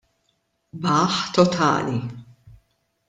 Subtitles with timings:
[0.85, 2.01] Baħħ totali!